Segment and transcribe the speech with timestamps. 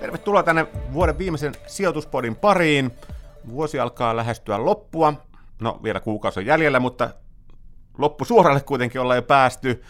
[0.00, 2.90] Tervetuloa tänne vuoden viimeisen sijoituspodin pariin.
[3.48, 5.14] Vuosi alkaa lähestyä loppua.
[5.60, 7.10] No, vielä kuukausi on jäljellä, mutta
[7.98, 9.82] loppusuoralle kuitenkin ollaan jo päästy.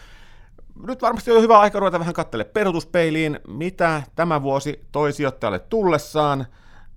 [0.87, 6.45] Nyt varmasti on hyvä aika ruveta vähän katselle perutuspeiliin, mitä tämä vuosi toi sijoittajalle tullessaan,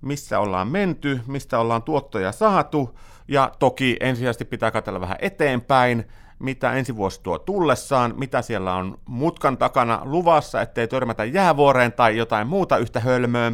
[0.01, 2.99] missä ollaan menty, mistä ollaan tuottoja saatu,
[3.33, 6.07] ja toki ensisijaisesti pitää katsella vähän eteenpäin,
[6.39, 12.17] mitä ensi vuosi tuo tullessaan, mitä siellä on mutkan takana luvassa, ettei törmätä jäävuoreen tai
[12.17, 13.51] jotain muuta yhtä hölmöä.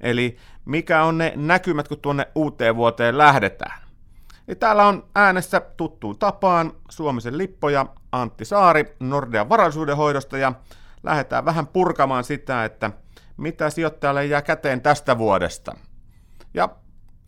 [0.00, 3.80] Eli mikä on ne näkymät, kun tuonne uuteen vuoteen lähdetään.
[4.46, 10.52] Niin täällä on äänessä tuttuun tapaan Suomisen Lippoja Antti Saari Nordean varallisuudenhoidosta ja
[11.02, 12.90] lähdetään vähän purkamaan sitä, että
[13.36, 15.76] mitä sijoittajalle jää käteen tästä vuodesta.
[16.54, 16.68] Ja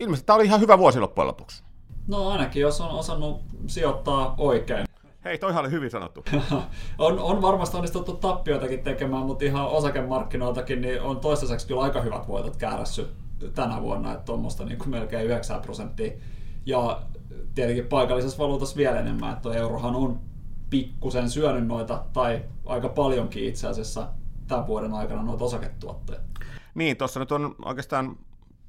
[0.00, 1.67] ilmeisesti tämä oli ihan hyvä vuosi loppujen lopuksi.
[2.08, 4.86] No ainakin jos on osannut sijoittaa oikein.
[5.24, 6.24] Hei, toihan oli hyvin sanottu.
[6.98, 12.28] on, on varmasti onnistuttu tappioitakin tekemään, mutta ihan osakemarkkinoiltakin niin on toistaiseksi kyllä aika hyvät
[12.28, 13.08] voitot käärässy
[13.54, 16.12] tänä vuonna, että tuommoista niin kuin melkein 9 prosenttia.
[16.66, 17.00] Ja
[17.54, 20.20] tietenkin paikallisessa valuutassa vielä enemmän, että eurohan on
[20.70, 24.08] pikkusen syönyt noita, tai aika paljonkin itse asiassa
[24.46, 26.20] tämän vuoden aikana noita osaketuotteja.
[26.74, 28.16] Niin, tuossa nyt on oikeastaan,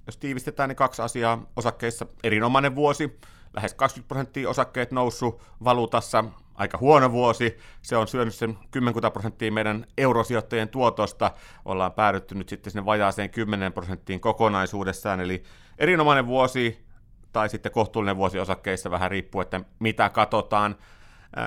[0.10, 2.06] jos tiivistetään, niin kaksi asiaa osakkeissa.
[2.24, 3.20] Erinomainen vuosi,
[3.54, 6.24] lähes 20 prosenttia osakkeet noussut valuutassa,
[6.56, 7.58] aika huono vuosi.
[7.82, 11.32] Se on syönyt sen 10 prosenttia meidän eurosijoittajien tuotosta.
[11.66, 15.44] Ollaan päädytty nyt sitten sinne vajaaseen 10 prosenttiin kokonaisuudessaan, eli
[15.78, 16.86] erinomainen vuosi
[17.34, 20.76] tai sitten kohtuullinen vuosi osakkeissa, vähän riippuu, että mitä katsotaan.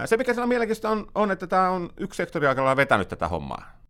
[0.04, 3.28] Se, mikä siellä on mielenkiintoista, on, on, että tämä on yksi sektori, on vetänyt tätä
[3.28, 3.81] hommaa.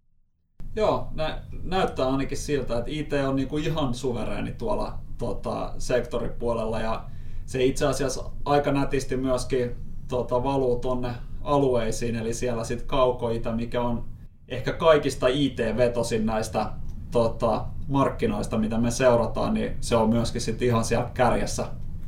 [0.77, 7.05] Joo, nä- näyttää ainakin siltä, että IT on niinku ihan suvereeni tuolla tota, sektoripuolella ja
[7.47, 9.77] se itse asiassa aika nätisti myöskin
[10.09, 14.05] tota, valuu tonne alueisiin, eli siellä sitten kaukoita, mikä on
[14.49, 16.71] ehkä kaikista IT-vetosin näistä
[17.11, 21.67] tota, markkinoista, mitä me seurataan, niin se on myöskin sitten ihan siellä kärjessä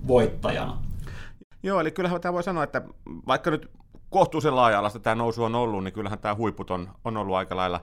[0.09, 0.78] voittajana.
[1.62, 2.83] Joo, eli kyllähän tämä voi sanoa, että
[3.27, 3.71] vaikka nyt
[4.11, 7.81] kohtuullisen laaja-alasta tämä nousu on ollut, niin kyllähän tämä huiput on, on ollut aika lailla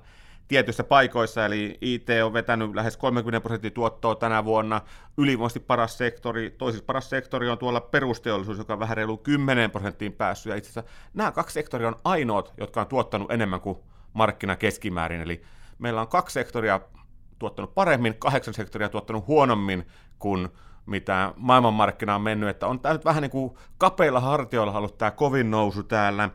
[0.51, 4.81] tietyissä paikoissa, eli IT on vetänyt lähes 30 prosenttia tuottoa tänä vuonna,
[5.17, 10.13] ylivoimaisesti paras sektori, toisessa paras sektori on tuolla perusteollisuus, joka on vähän reilu 10 prosenttiin
[10.13, 13.77] päässyt, ja itse asiassa nämä kaksi sektoria on ainoat, jotka on tuottanut enemmän kuin
[14.13, 15.41] markkina keskimäärin, eli
[15.79, 16.79] meillä on kaksi sektoria
[17.39, 19.87] tuottanut paremmin, kahdeksan sektoria tuottanut huonommin
[20.19, 20.49] kuin
[20.85, 25.11] mitä maailmanmarkkina on mennyt, että on tämä nyt vähän niin kuin kapeilla hartioilla ollut tämä
[25.11, 26.29] kovin nousu täällä.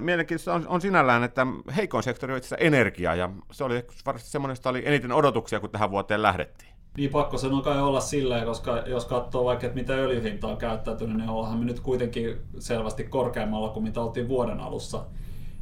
[0.00, 1.46] Mielenkiintoista on, on sinällään, että
[1.76, 5.70] heikoin sektori on itse energia, ja se oli varmasti semmoinen, josta oli eniten odotuksia, kun
[5.70, 6.74] tähän vuoteen lähdettiin.
[6.96, 10.56] Niin pakko sen on kai olla silleen, koska jos katsoo vaikka, että mitä öljyhinta on
[10.56, 15.04] käyttäytynyt, niin ollaan me nyt kuitenkin selvästi korkeammalla kuin mitä oltiin vuoden alussa.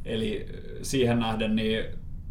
[0.05, 0.45] Eli
[0.81, 1.85] siihen nähden niin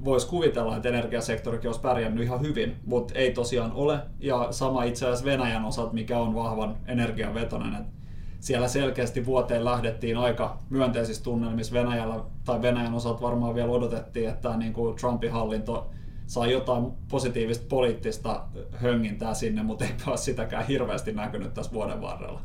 [0.05, 3.99] voisi kuvitella, että energiasektorikin olisi pärjännyt ihan hyvin, mutta ei tosiaan ole.
[4.21, 7.75] Ja sama itse asiassa Venäjän osat, mikä on vahvan energiavetonen.
[7.75, 7.93] Että
[8.43, 14.57] siellä selkeästi vuoteen lähdettiin aika myönteisissä tunnelmissa Venäjällä, tai Venäjän osat varmaan vielä odotettiin, että
[14.57, 15.91] niin kuin Trumpin hallinto
[16.27, 22.41] saa jotain positiivista poliittista höngintää sinne, mutta ei ole sitäkään hirveästi näkynyt tässä vuoden varrella.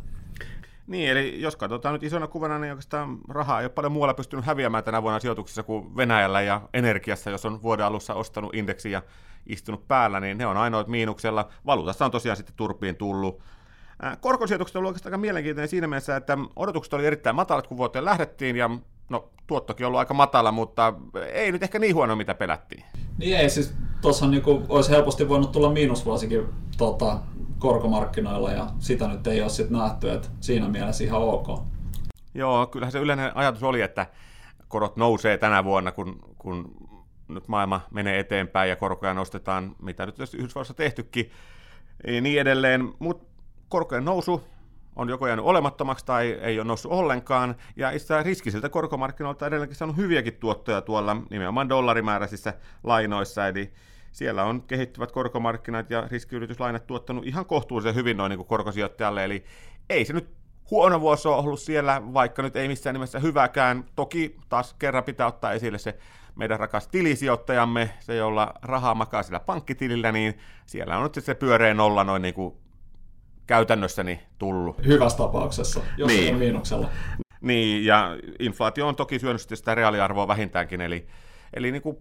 [0.88, 4.46] Niin, eli jos katsotaan nyt isona kuvana, niin oikeastaan rahaa ei ole paljon muualla pystynyt
[4.46, 9.02] häviämään tänä vuonna sijoituksissa kuin Venäjällä ja energiassa, jos on vuoden alussa ostanut indeksi ja
[9.46, 11.50] istunut päällä, niin ne on ainoat miinuksella.
[11.66, 13.42] Valuutassa on tosiaan sitten turpiin tullut.
[14.22, 18.56] Korkosijoitukset on oikeastaan aika mielenkiintoinen siinä mielessä, että odotukset oli erittäin matalat, kun vuoteen lähdettiin,
[18.56, 18.70] ja
[19.10, 20.94] no, tuottokin on ollut aika matala, mutta
[21.32, 22.84] ei nyt ehkä niin huono, mitä pelättiin.
[23.18, 26.46] Niin ei, siis tuossa niinku olisi helposti voinut tulla miinusvuosikin
[26.78, 27.20] tota,
[27.60, 31.48] korkomarkkinoilla ja sitä nyt ei ole sitten nähty, että siinä mielessä ihan ok.
[32.34, 34.06] Joo, kyllähän se yleinen ajatus oli, että
[34.68, 36.76] korot nousee tänä vuonna, kun, kun
[37.28, 41.32] nyt maailma menee eteenpäin ja korkoja nostetaan, mitä nyt Yhdysvalloissa tehtykin,
[42.08, 43.37] ja niin edelleen, mutta
[43.70, 44.44] korkojen nousu
[44.96, 49.78] on joko jäänyt olemattomaksi tai ei ole noussut ollenkaan, ja itse asiassa riskisiltä korkomarkkinoilta edelleenkin
[49.78, 52.54] saanut hyviäkin tuottoja tuolla nimenomaan dollarimääräisissä
[52.84, 53.74] lainoissa, eli
[54.12, 59.44] siellä on kehittyvät korkomarkkinat ja riskiyrityslainat tuottanut ihan kohtuullisen hyvin noin niin korkosijoittajalle, eli
[59.90, 60.30] ei se nyt
[60.72, 63.86] huono vuosi ole ollut siellä, vaikka nyt ei missään nimessä hyväkään.
[63.96, 65.98] Toki taas kerran pitää ottaa esille se
[66.36, 71.74] meidän rakas tilisijoittajamme, se jolla rahaa makaa sillä pankkitilillä, niin siellä on nyt se pyöreä
[71.74, 72.56] nolla noin niin kuin
[73.48, 74.86] käytännössäni tullut.
[74.86, 76.34] Hyvässä tapauksessa, jos niin.
[76.34, 76.90] on miinuksella.
[77.42, 81.08] Niin, ja inflaatio on toki syönyt sitä reaaliarvoa vähintäänkin, eli,
[81.54, 81.98] eli niin kuin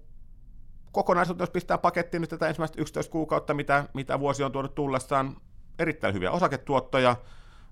[0.92, 5.36] kokonaisuutta, jos pistää pakettiin nyt tätä ensimmäistä 11 kuukautta, mitä, mitä vuosi on tuonut tullessaan,
[5.78, 7.16] erittäin hyviä osaketuottoja,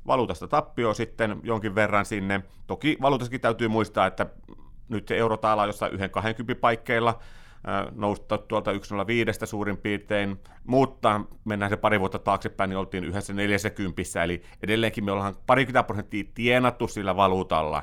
[0.06, 2.42] valuutasta tappio sitten jonkin verran sinne.
[2.66, 4.26] Toki valuutassakin täytyy muistaa, että
[4.88, 5.98] nyt se eurotaala on jossain 1,20
[6.60, 7.18] paikkeilla,
[7.94, 14.22] nousta tuolta 1,05 suurin piirtein, mutta mennään se pari vuotta taaksepäin, niin oltiin yhdessä 40,
[14.24, 17.82] eli edelleenkin me ollaan parikymmentä prosenttia tienattu sillä valuutalla,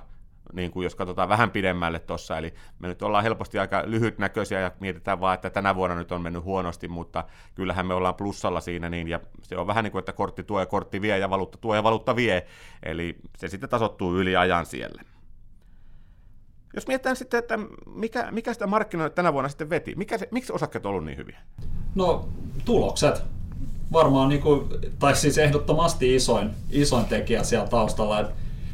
[0.54, 4.72] niin kuin jos katsotaan vähän pidemmälle tuossa, eli me nyt ollaan helposti aika lyhytnäköisiä ja
[4.80, 7.24] mietitään vaan, että tänä vuonna nyt on mennyt huonosti, mutta
[7.56, 10.60] kyllähän me ollaan plussalla siinä, niin, ja se on vähän niin kuin, että kortti tuo
[10.60, 12.46] ja kortti vie ja valuutta tuo ja valuutta vie,
[12.84, 15.02] eli se sitten tasottuu yli ajan siellä.
[16.76, 17.60] Jos mietitään sitten, että
[17.96, 21.18] mikä, mikä sitä markkinoita tänä vuonna sitten veti, mikä se, miksi osakkeet on ollut niin
[21.18, 21.40] hyviä?
[21.96, 22.30] No
[22.66, 23.24] tulokset.
[23.94, 24.70] Varmaan, niin kuin,
[25.00, 28.20] tai siis ehdottomasti isoin, isoin tekijä siellä taustalla.
[28.20, 28.34] Että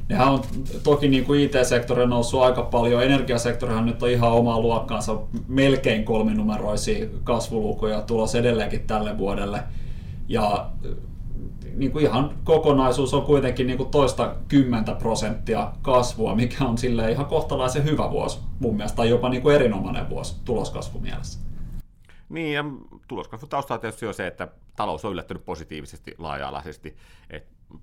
[0.10, 0.42] nehän on
[0.84, 6.06] toki niin kuin IT-sektori on noussut aika paljon, energiasektorihan nyt on ihan omaa luokkaansa, melkein
[6.06, 9.64] kolminumeroisia kasvulukuja tulos edelleenkin tälle vuodelle.
[10.28, 10.70] Ja
[11.78, 17.12] niin kuin ihan kokonaisuus on kuitenkin niin kuin toista kymmentä prosenttia kasvua, mikä on sille
[17.12, 21.40] ihan kohtalaisen hyvä vuosi mun mielestä, tai jopa niin kuin erinomainen vuosi tuloskasvu mielessä.
[22.30, 22.66] Niin, ja
[23.08, 26.98] tuloskasvu taustalla tietysti on se, että talous on yllättänyt positiivisesti laaja-alaisesti.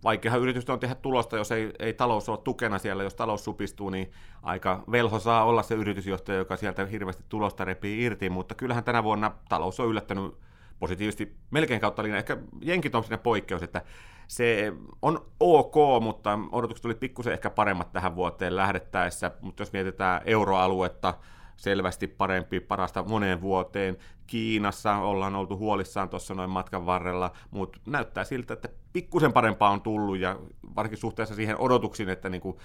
[0.05, 3.03] Vaikeahan yritystä on tehdä tulosta, jos ei, ei talous ole tukena siellä.
[3.03, 4.11] Jos talous supistuu, niin
[4.43, 9.05] aika velho saa olla se yritysjohtaja, joka sieltä hirveästi tulosta repii irti, mutta kyllähän tänä
[9.05, 10.35] vuonna talous on yllättänyt
[10.79, 12.19] positiivisesti melkein kautta linjan.
[12.19, 13.83] Ehkä jenkit on siinä poikkeus, että
[14.27, 14.73] se
[15.03, 21.15] on ok, mutta odotukset tuli pikkusen ehkä paremmat tähän vuoteen lähdettäessä, mutta jos mietitään euroaluetta,
[21.57, 23.97] selvästi parempi, parasta moneen vuoteen.
[24.27, 29.83] Kiinassa ollaan oltu huolissaan tuossa noin matkan varrella, mutta näyttää siltä, että pikkusen parempaa on
[29.83, 30.39] tullut ja
[30.77, 32.57] varsinkin suhteessa siihen odotuksiin, että niin kuin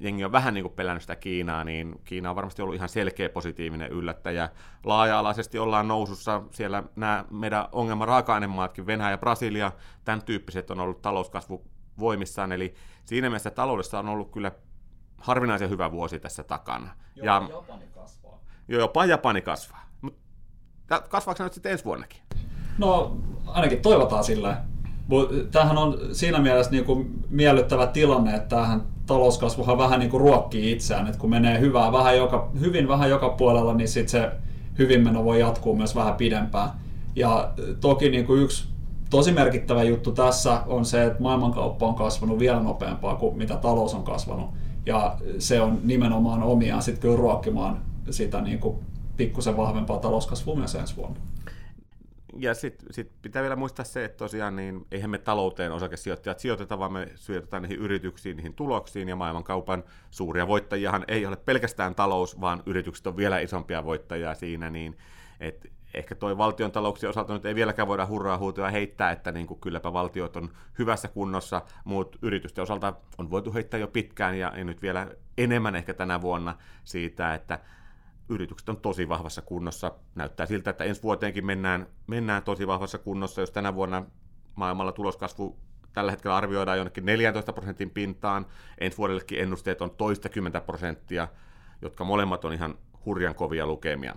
[0.00, 3.28] jengi on vähän niin kuin pelännyt sitä Kiinaa, niin Kiina on varmasti ollut ihan selkeä
[3.28, 4.48] positiivinen yllättäjä.
[4.84, 9.72] Laaja-alaisesti ollaan nousussa, siellä nämä meidän ongelma raaka-ainemaatkin, Venäjä ja Brasilia,
[10.04, 11.64] tämän tyyppiset on ollut talouskasvu
[11.98, 14.52] voimissaan, eli siinä mielessä taloudessa on ollut kyllä
[15.18, 16.94] harvinaisen hyvä vuosi tässä takana.
[17.16, 18.40] Jopa ja, Japani kasvaa.
[18.68, 19.86] Joo, jopa Japani kasvaa.
[20.00, 20.20] Mutta
[21.08, 22.20] kasvaako se nyt sitten ensi vuonnakin?
[22.78, 23.16] No,
[23.46, 24.64] ainakin toivotaan sillä.
[25.50, 30.72] Tämähän on siinä mielessä niin kuin miellyttävä tilanne, että tämähän talouskasvuhan vähän niin kuin ruokkii
[30.72, 34.30] itseään, että kun menee hyvää, vähän joka, hyvin vähän joka puolella, niin sitten se
[34.78, 36.70] hyvinmeno voi jatkuu myös vähän pidempään.
[37.16, 37.50] Ja
[37.80, 38.68] toki niin kuin yksi
[39.10, 43.94] tosi merkittävä juttu tässä on se, että maailmankauppa on kasvanut vielä nopeampaa kuin mitä talous
[43.94, 44.50] on kasvanut.
[44.86, 47.78] Ja se on nimenomaan omiaan sitten kyllä ruokkimaan
[48.10, 48.76] sitä niin kuin
[49.16, 51.16] pikkusen vahvempaa talouskasvua myös ensi vuonna
[52.38, 56.78] ja sitten sit pitää vielä muistaa se, että tosiaan niin eihän me talouteen osakesijoittajat sijoiteta,
[56.78, 62.40] vaan me sijoitetaan niihin yrityksiin, niihin tuloksiin, ja maailmankaupan suuria voittajiahan ei ole pelkästään talous,
[62.40, 64.98] vaan yritykset on vielä isompia voittajia siinä, niin
[65.40, 69.46] et ehkä toi valtion talouksien osalta nyt ei vieläkään voida hurraa huutoja heittää, että niin
[69.46, 74.52] kuin kylläpä valtiot on hyvässä kunnossa, mutta yritysten osalta on voitu heittää jo pitkään ja
[74.64, 77.58] nyt vielä enemmän ehkä tänä vuonna siitä, että
[78.28, 79.92] yritykset on tosi vahvassa kunnossa.
[80.14, 84.04] Näyttää siltä, että ensi vuoteenkin mennään, mennään tosi vahvassa kunnossa, jos tänä vuonna
[84.54, 85.58] maailmalla tuloskasvu
[85.92, 88.46] tällä hetkellä arvioidaan jonnekin 14 prosentin pintaan,
[88.78, 91.28] ensi vuodellekin ennusteet on toista kymmentä prosenttia,
[91.82, 94.14] jotka molemmat on ihan hurjan kovia lukemia.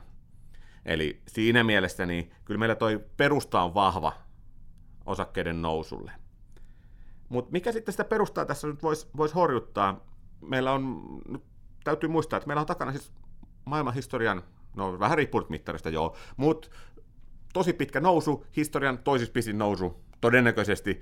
[0.86, 4.14] Eli siinä mielessä niin kyllä meillä toi perusta on vahva
[5.06, 6.12] osakkeiden nousulle.
[7.30, 10.06] Mutta mikä sitten sitä perustaa tässä nyt voisi vois horjuttaa?
[10.42, 11.44] Meillä on, nyt
[11.84, 13.14] täytyy muistaa, että meillä on takana siis
[13.70, 14.44] maailman historian,
[14.76, 16.70] no vähän riippuu mittarista joo, mutta
[17.54, 21.02] tosi pitkä nousu, historian toisiksi pisin nousu, todennäköisesti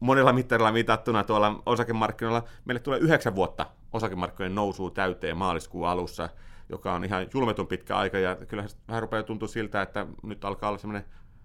[0.00, 2.44] monella mittarilla mitattuna tuolla osakemarkkinoilla.
[2.64, 6.28] Meille tulee yhdeksän vuotta osakemarkkinoiden nousua täyteen maaliskuun alussa,
[6.68, 10.68] joka on ihan julmetun pitkä aika, ja kyllähän vähän rupeaa tuntua siltä, että nyt alkaa
[10.68, 11.04] olla semmoinen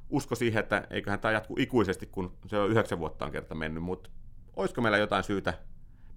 [0.09, 3.83] usko siihen, että eiköhän tämä jatku ikuisesti, kun se on yhdeksän vuotta on kerta mennyt,
[3.83, 4.09] mutta
[4.55, 5.53] olisiko meillä jotain syytä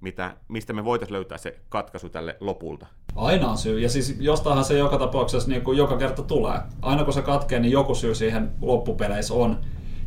[0.01, 2.87] mitä, mistä me voitaisiin löytää se katkaisu tälle lopulta.
[3.17, 6.59] Aina on syy, ja siis jostainhan se joka tapauksessa niin kuin joka kerta tulee.
[6.83, 9.59] Aina kun se katkee, niin joku syy siihen loppupeleissä on.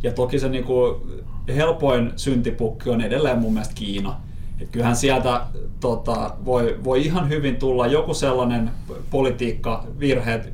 [0.04, 1.02] Ja toki se niin kuin
[1.48, 4.22] helpoin syntipukki on edelleen mun mielestä Kiina.
[4.62, 5.42] Et kyllähän sieltä
[5.80, 8.72] tota, voi, voi ihan hyvin tulla joku sellainen
[9.10, 10.50] politiikkavirhe, että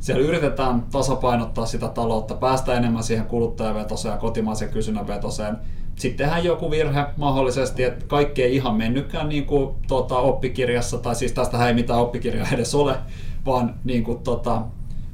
[0.00, 5.56] siellä yritetään tasapainottaa sitä taloutta, päästä enemmän siihen kuluttajavetoseen ja kotimaisen kysynnän vetoseen,
[5.98, 11.14] sitten tehdään joku virhe mahdollisesti, että kaikki ei ihan mennytkään niin kuin, tota, oppikirjassa, tai
[11.14, 12.96] siis tästä ei mitään oppikirjaa edes ole,
[13.46, 14.62] vaan niin kuin, tota,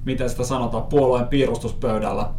[0.04, 2.30] miten sitä sanotaan, puolueen piirustuspöydällä.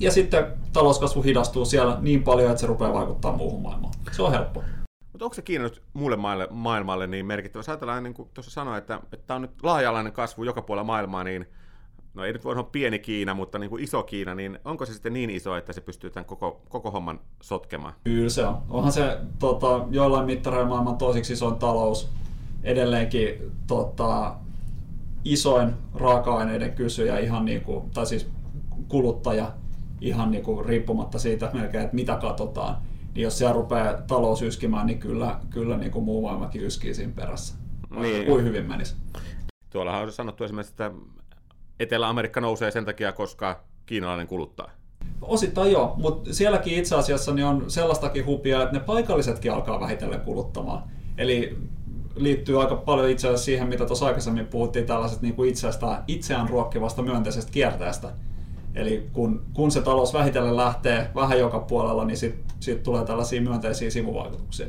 [0.00, 3.94] Ja sitten talouskasvu hidastuu siellä niin paljon, että se rupeaa vaikuttaa muuhun maailmaan.
[4.12, 4.62] Se on helppo.
[5.12, 7.58] Mutta onko se Kiina nyt muulle maailmalle, maailmalle niin merkittävä?
[7.58, 10.84] Jos ajatellaan, niin kuin tuossa sanoin, että, että tämä on nyt laaja kasvu joka puolella
[10.84, 11.46] maailmaa, niin
[12.16, 14.92] no ei nyt voi sanoa pieni Kiina, mutta niin kuin iso Kiina, niin onko se
[14.92, 17.94] sitten niin iso, että se pystyy tämän koko, koko homman sotkemaan?
[18.04, 18.62] Kyllä se on.
[18.70, 22.08] Onhan se tota, jollain mittareilla maailman toisiksi isoin talous.
[22.62, 24.34] Edelleenkin tota,
[25.24, 28.30] isoin raaka-aineiden kysyjä, ihan niin kuin, tai siis
[28.88, 29.52] kuluttaja,
[30.00, 32.76] ihan niin kuin riippumatta siitä melkein, että mitä katsotaan.
[33.14, 37.12] Niin jos siellä rupeaa talous yskimään, niin kyllä, kyllä niin kuin muu maailmakin yskii siinä
[37.16, 37.54] perässä.
[37.90, 38.26] Niin.
[38.26, 38.96] Kuin hyvin menisi.
[39.70, 40.90] Tuollahan on sanottu esimerkiksi, että
[41.80, 44.70] Etelä-Amerikka nousee sen takia, koska kiinalainen kuluttaa.
[45.22, 50.20] Osittain joo, mutta sielläkin itse asiassa niin on sellaistakin hupia, että ne paikallisetkin alkaa vähitellen
[50.20, 50.82] kuluttamaan.
[51.18, 51.58] Eli
[52.16, 56.48] liittyy aika paljon itse asiassa siihen, mitä tuossa aikaisemmin puhuttiin tällaiset niin kuin itsestä, itseään
[56.48, 58.12] ruokkivasta myönteisestä kierteestä.
[58.74, 63.40] Eli kun, kun se talous vähitellen lähtee vähän joka puolella, niin sitten sit tulee tällaisia
[63.40, 64.66] myönteisiä sivuvaikutuksia.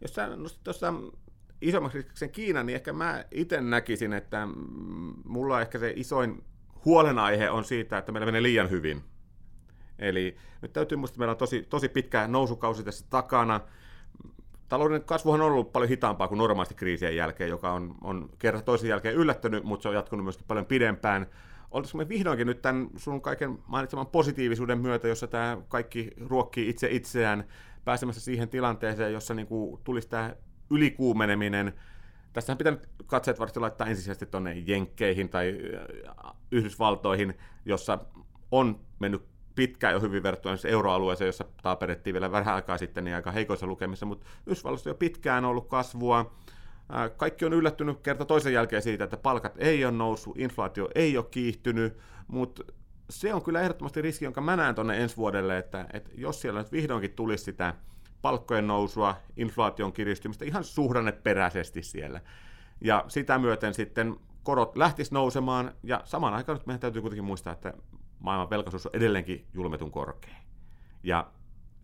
[0.00, 0.94] Jos sä nostit tuossa
[1.60, 4.48] isommaksi sen Kiinan, niin ehkä mä itse näkisin, että
[5.24, 6.44] mulla ehkä se isoin
[6.84, 9.02] huolenaihe on siitä, että meillä menee liian hyvin.
[9.98, 13.60] Eli nyt täytyy muistaa, että meillä on tosi, tosi pitkä nousukausi tässä takana.
[14.68, 18.90] Talouden kasvuhan on ollut paljon hitaampaa kuin normaalisti kriisien jälkeen, joka on, on kerran toisen
[18.90, 21.26] jälkeen yllättänyt, mutta se on jatkunut myöskin paljon pidempään.
[21.70, 26.88] Oltaisiko me vihdoinkin nyt tämän sun kaiken mainitseman positiivisuuden myötä, jossa tämä kaikki ruokkii itse
[26.90, 27.44] itseään,
[27.84, 30.34] pääsemässä siihen tilanteeseen, jossa niin kuin tulisi tämä
[30.70, 31.74] ylikuumeneminen.
[32.32, 37.34] Tässähän pitää katseet varmasti laittaa ensisijaisesti tuonne Jenkkeihin tai äh, Yhdysvaltoihin,
[37.64, 37.98] jossa
[38.50, 39.22] on mennyt
[39.54, 44.06] pitkään jo hyvin verrattuna euroalueeseen, jossa taaperettiin vielä vähän aikaa sitten niin aika heikoissa lukemissa,
[44.06, 46.34] mutta Yhdysvalloissa jo pitkään on ollut kasvua.
[46.94, 51.16] Äh, kaikki on yllättynyt kerta toisen jälkeen siitä, että palkat ei ole noussut, inflaatio ei
[51.16, 51.96] ole kiihtynyt,
[52.28, 52.62] mutta
[53.10, 56.60] se on kyllä ehdottomasti riski, jonka mä näen tuonne ensi vuodelle, että, että jos siellä
[56.60, 57.74] nyt vihdoinkin tulisi sitä
[58.22, 62.20] palkkojen nousua, inflaation kiristymistä ihan suhdanneperäisesti siellä.
[62.80, 67.52] Ja sitä myöten sitten korot lähtis nousemaan, ja samaan aikaan nyt meidän täytyy kuitenkin muistaa,
[67.52, 67.74] että
[68.18, 70.36] maailman velkaisuus on edelleenkin julmetun korkea.
[71.02, 71.30] Ja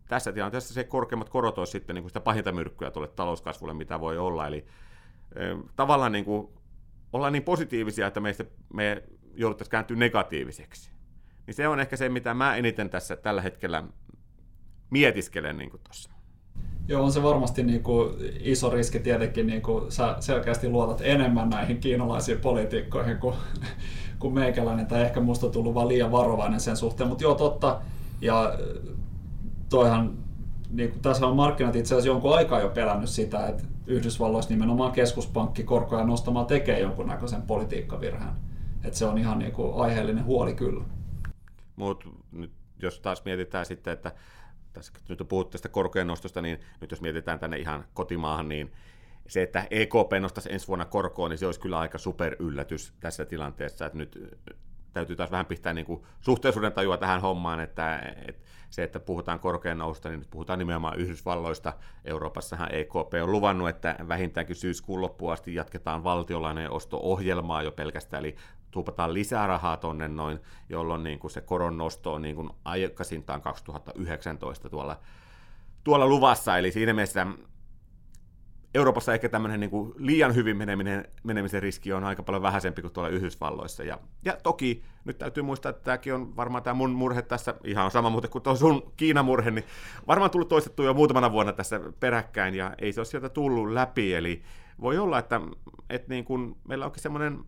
[0.09, 4.01] tässä tilanteessa se korkeimmat korot olisi sitten niin kuin sitä pahinta myrkkyä tuolle talouskasvulle, mitä
[4.01, 4.47] voi olla.
[4.47, 4.67] Eli
[5.37, 5.41] e,
[5.77, 6.49] tavallaan niin kuin,
[7.13, 9.03] ollaan niin positiivisia, että meistä me
[9.35, 10.91] jouduttaisiin kääntyä negatiiviseksi.
[11.47, 13.85] Niin se on ehkä se, mitä mä eniten tässä tällä hetkellä
[14.91, 16.11] mietiskelen niin tuossa.
[16.89, 21.51] Joo, on se varmasti niin kuin iso riski tietenkin, niin kuin sä selkeästi luotat enemmän
[21.51, 23.35] näihin kiinalaisiin poliitikkoihin kuin,
[24.19, 27.81] kuin meikäläinen, tai ehkä musta tullut vaan liian varovainen sen suhteen, mutta joo totta,
[28.21, 28.59] ja
[29.69, 30.19] toihan,
[30.71, 34.93] niin kuin, tässä on markkinat itse asiassa jonkun aikaa jo pelännyt sitä, että Yhdysvalloissa nimenomaan
[34.93, 38.33] keskuspankki korkoja nostamaan tekee jonkunnäköisen politiikkavirheen.
[38.85, 40.85] Että se on ihan niin kuin aiheellinen huoli kyllä.
[41.77, 42.51] Mutta nyt
[42.83, 44.13] jos taas mietitään sitten, että
[44.75, 48.73] tässä nyt on puhuttu tästä korkojen nostosta, niin nyt jos mietitään tänne ihan kotimaahan, niin
[49.29, 53.25] se, että EKP nostaisi ensi vuonna korkoa, niin se olisi kyllä aika super yllätys tässä
[53.25, 54.19] tilanteessa, että nyt
[54.93, 59.41] täytyy taas vähän pistää niin kuin suhteellisuuden tajua tähän hommaan, että, että se, että puhutaan
[59.41, 61.73] korkean nousta, niin nyt puhutaan nimenomaan Yhdysvalloista.
[62.05, 68.37] Euroopassahan EKP on luvannut, että vähintäänkin syyskuun loppuun asti jatketaan valtiolainen osto-ohjelmaa jo pelkästään, eli
[68.75, 70.39] tuupataan lisää rahaa tonne noin,
[70.69, 75.01] jolloin niin kuin se koron nosto on niin kuin aikaisintaan 2019 tuolla,
[75.85, 77.27] tuolla luvassa, eli siinä mielessä
[78.75, 82.93] Euroopassa ehkä tämmöinen niin kuin liian hyvin meneminen, menemisen riski on aika paljon vähäisempi kuin
[82.93, 83.85] tuolla Yhdysvalloissa.
[83.85, 87.91] Ja, ja toki nyt täytyy muistaa, että tämäkin on varmaan tämä mun murhe tässä, ihan
[87.91, 89.65] sama muuten kuin tuo sun Kiina-murhe, niin
[90.07, 94.15] varmaan tullut toistettu jo muutamana vuonna tässä peräkkäin, ja ei se ole sieltä tullut läpi.
[94.15, 94.43] Eli
[94.81, 95.41] voi olla, että,
[95.91, 97.45] että niin kuin meillä onkin semmoinen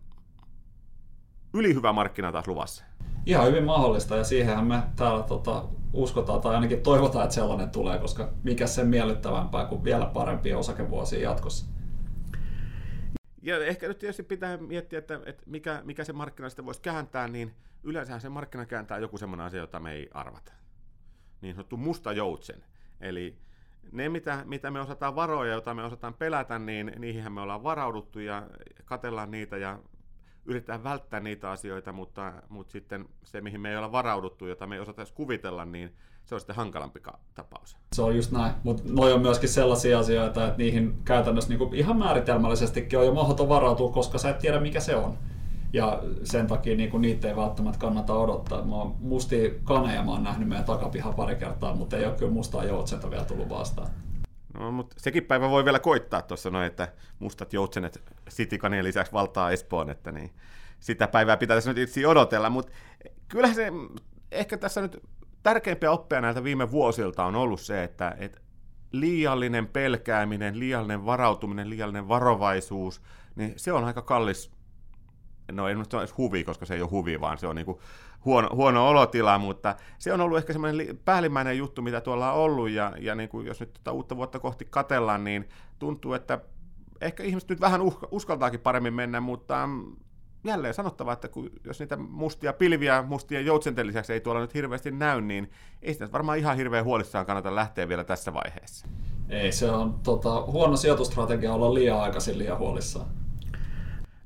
[1.57, 2.85] ylihyvä markkina taas luvassa.
[3.25, 7.99] Ihan hyvin mahdollista, ja siihenhän me täällä tota, uskotaan tai ainakin toivotaan, että sellainen tulee,
[7.99, 11.65] koska mikä sen miellyttävämpää kuin vielä parempia osakevuosia jatkossa.
[13.41, 17.27] Ja ehkä nyt tietysti pitää miettiä, että, että mikä, mikä se markkina sitten voisi kääntää,
[17.27, 20.51] niin yleensähän se markkina kääntää joku semmoinen asia, jota me ei arvata.
[21.41, 22.63] Niin sanottu musta joutsen.
[23.01, 23.37] Eli
[23.91, 28.19] ne, mitä, mitä me osataan varoja, joita me osataan pelätä, niin niihin me ollaan varauduttu
[28.19, 28.47] ja
[28.85, 29.79] katellaan niitä ja
[30.47, 34.75] yritetään välttää niitä asioita, mutta, mutta sitten se, mihin me ei olla varauduttu, jota me
[34.75, 35.93] ei osata edes kuvitella, niin
[36.25, 36.99] se on sitten hankalampi
[37.35, 37.77] tapaus.
[37.93, 41.97] Se on just näin, mutta noi on myöskin sellaisia asioita, että niihin käytännössä niin ihan
[41.97, 45.17] määritelmällisestikin on jo mahdoton varautua, koska sä et tiedä mikä se on.
[45.73, 48.65] Ja sen takia niin kuin niitä ei välttämättä kannata odottaa.
[48.65, 52.31] Mä oon mustia kaneja mä oon nähnyt meidän takapihan pari kertaa, mutta ei ole kyllä
[52.31, 53.87] mustaa joutsenta vielä tullut vastaan.
[54.53, 59.51] No, mutta sekin päivä voi vielä koittaa tuossa noin, että mustat joutsenet Citykanien lisäksi valtaa
[59.51, 60.31] Espoon, että niin
[60.79, 62.71] sitä päivää pitäisi nyt itse odotella, mutta
[63.27, 63.71] kyllähän se
[64.31, 65.03] ehkä tässä nyt
[65.43, 68.39] tärkeimpiä oppia näiltä viime vuosilta on ollut se, että, että
[68.91, 73.01] liiallinen pelkääminen, liiallinen varautuminen, liiallinen varovaisuus,
[73.35, 74.51] niin se on aika kallis
[75.51, 77.79] no ei nyt ole huvi, koska se ei ole huvi, vaan se on niin kuin
[78.27, 82.69] huono, huono olotila, mutta se on ollut ehkä semmoinen päällimmäinen juttu, mitä tuolla on ollut,
[82.69, 86.39] ja, ja niin kuin jos nyt tätä uutta vuotta kohti katellaan, niin tuntuu, että
[87.01, 89.95] ehkä ihmiset nyt vähän uh, uskaltaakin paremmin mennä, mutta mm,
[90.43, 94.91] jälleen sanottava, että kun, jos niitä mustia pilviä mustien joutsenten lisäksi ei tuolla nyt hirveästi
[94.91, 98.87] näy, niin ei sitä varmaan ihan hirveän huolissaan kannata lähteä vielä tässä vaiheessa.
[99.29, 103.07] Ei, se on tota, huono sijoitustrategia olla liian aikaisin liian huolissaan.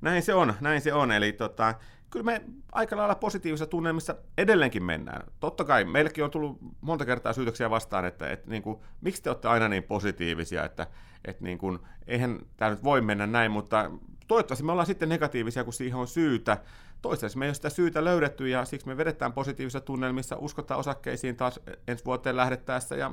[0.02, 1.12] Näin se on, näin se on.
[1.12, 1.76] Eli tota,
[2.12, 2.42] kyllä me
[2.72, 5.28] aika lailla positiivisissa tunnelmissa edelleenkin mennään.
[5.40, 9.30] Totta kai meillekin on tullut monta kertaa syytöksiä vastaan, että, että niin kuin, miksi te
[9.30, 10.88] olette aina niin positiivisia, että,
[11.26, 13.92] että niin kuin, eihän tämä nyt voi mennä näin, mutta
[14.28, 16.58] toivottavasti me ollaan sitten negatiivisia, kun siihen on syytä.
[17.02, 21.36] Toistaiseksi me ei ole sitä syytä löydetty ja siksi me vedetään positiivisissa tunnelmissa, uskotaan osakkeisiin
[21.36, 23.12] taas ensi vuoteen lähdettäessä ja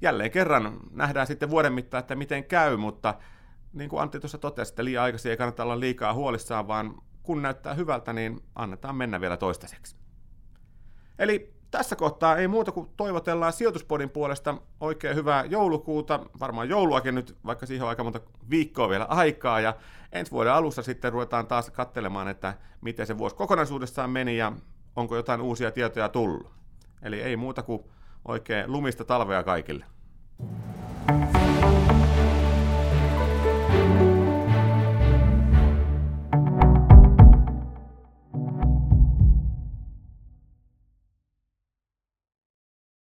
[0.00, 3.14] jälleen kerran nähdään sitten vuoden mittaan, että miten käy, mutta
[3.72, 7.42] niin kuin Antti tuossa totesi, että liian aikaisin ei kannata olla liikaa huolissaan, vaan kun
[7.42, 9.96] näyttää hyvältä, niin annetaan mennä vielä toistaiseksi.
[11.18, 17.36] Eli tässä kohtaa ei muuta kuin toivotellaan sijoituspodin puolesta oikein hyvää joulukuuta, varmaan jouluakin nyt,
[17.46, 19.74] vaikka siihen on aika monta viikkoa vielä aikaa, ja
[20.12, 24.52] ensi vuoden alussa sitten ruvetaan taas katselemaan, että miten se vuosi kokonaisuudessaan meni ja
[24.96, 26.50] onko jotain uusia tietoja tullut.
[27.02, 27.84] Eli ei muuta kuin
[28.24, 29.84] oikein lumista talvea kaikille.